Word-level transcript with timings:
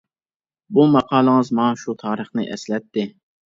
بۇ 0.77 0.85
ماقالىڭىز 0.93 1.53
ماڭا 1.61 1.77
شۇ 1.83 1.97
تارىخنى 2.01 2.49
ئەسلەتتى. 2.57 3.09